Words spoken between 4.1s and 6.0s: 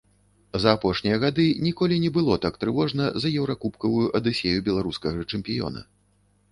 адысею беларускага чэмпіёна.